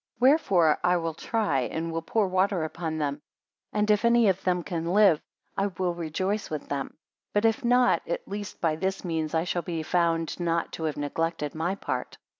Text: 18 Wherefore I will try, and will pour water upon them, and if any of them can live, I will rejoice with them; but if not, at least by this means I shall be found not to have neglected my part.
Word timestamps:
18 0.17 0.31
Wherefore 0.31 0.79
I 0.83 0.97
will 0.97 1.13
try, 1.13 1.59
and 1.61 1.91
will 1.91 2.01
pour 2.01 2.27
water 2.27 2.63
upon 2.63 2.97
them, 2.97 3.21
and 3.71 3.91
if 3.91 4.03
any 4.03 4.29
of 4.29 4.43
them 4.43 4.63
can 4.63 4.83
live, 4.93 5.21
I 5.55 5.67
will 5.67 5.93
rejoice 5.93 6.49
with 6.49 6.67
them; 6.69 6.97
but 7.35 7.45
if 7.45 7.63
not, 7.63 8.01
at 8.07 8.27
least 8.27 8.59
by 8.59 8.77
this 8.77 9.05
means 9.05 9.35
I 9.35 9.43
shall 9.43 9.61
be 9.61 9.83
found 9.83 10.39
not 10.39 10.71
to 10.73 10.85
have 10.85 10.97
neglected 10.97 11.53
my 11.53 11.75
part. 11.75 12.17